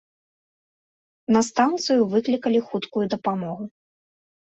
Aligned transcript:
На 1.37 1.45
станцыю 1.49 2.01
выклікалі 2.17 2.59
хуткую 2.73 3.07
дапамогу. 3.15 3.73